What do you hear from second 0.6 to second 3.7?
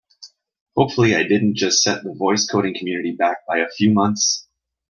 Hopefully I didn't just set the voice coding community back by a